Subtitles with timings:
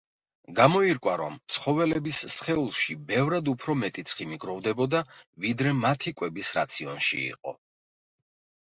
[0.59, 5.03] გამოირკვა, რომ ცხოველების სხეულში ბევრად უფრო მეტი ცხიმი გროვდებოდა,
[5.47, 7.57] ვიდრე მათი კვების რაციონში იყო.